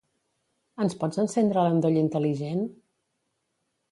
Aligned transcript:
Ens 0.85 0.95
pots 1.03 1.19
encendre 1.23 1.65
l'endoll 1.67 2.01
intel·ligent? 2.03 2.65